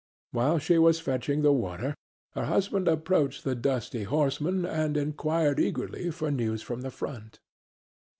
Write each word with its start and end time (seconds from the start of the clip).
While 0.31 0.57
she 0.57 0.79
was 0.79 0.99
fetching 0.99 1.43
the 1.43 1.53
water 1.53 1.93
her 2.33 2.45
husband 2.45 2.87
approached 2.87 3.43
the 3.43 3.53
dusty 3.53 4.01
horseman 4.01 4.65
and 4.65 4.97
inquired 4.97 5.59
eagerly 5.59 6.09
for 6.09 6.31
news 6.31 6.63
from 6.63 6.81
the 6.81 6.89
front. 6.89 7.39